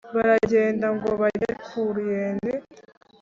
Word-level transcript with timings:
-baragenda 0.15 0.87
ngo 0.95 1.09
bagere 1.21 1.53
ku 1.65 1.79
ruyenzi 1.95 2.53